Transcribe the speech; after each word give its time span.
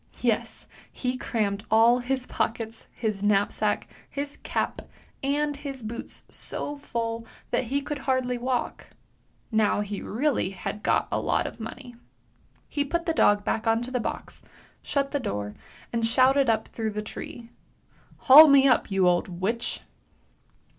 Yes, 0.23 0.65
he 0.91 1.15
crammed 1.15 1.63
all 1.69 1.99
his 1.99 2.25
pockets, 2.25 2.87
his 2.91 3.21
knapsack, 3.21 3.87
his 4.09 4.37
cap, 4.37 4.81
and 5.21 5.55
his 5.55 5.83
boots 5.83 6.25
so 6.27 6.75
full 6.75 7.27
that 7.51 7.65
he 7.65 7.83
could 7.83 7.99
hardly 7.99 8.35
walk! 8.39 8.87
Now, 9.51 9.81
he 9.81 10.01
really 10.01 10.49
had 10.49 10.81
got 10.81 11.07
a 11.11 11.19
lot 11.21 11.45
of 11.45 11.59
money. 11.59 11.93
He 12.67 12.83
put 12.83 13.05
the 13.05 13.13
dog 13.13 13.43
back 13.45 13.67
on 13.67 13.83
to 13.83 13.91
the 13.91 13.99
box, 13.99 14.41
shut 14.81 15.11
the 15.11 15.19
door, 15.19 15.53
and 15.93 16.03
shouted 16.03 16.49
up 16.49 16.69
through 16.69 16.93
the 16.93 17.03
tree," 17.03 17.51
Haul 18.25 18.47
me 18.47 18.67
up, 18.67 18.89
you 18.89 19.07
old 19.07 19.27
witch! 19.39 19.81